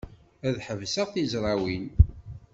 [0.47, 1.85] Ad ḥebseɣ tizrawin.